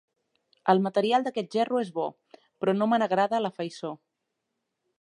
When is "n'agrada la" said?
3.03-3.53